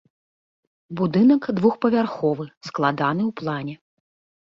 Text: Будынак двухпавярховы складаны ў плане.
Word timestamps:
Будынак 1.01 1.43
двухпавярховы 1.61 2.45
складаны 2.71 3.23
ў 3.29 3.33
плане. 3.43 3.75